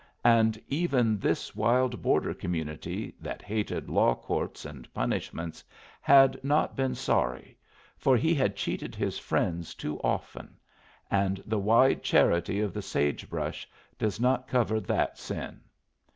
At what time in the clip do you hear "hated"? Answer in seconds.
3.43-3.87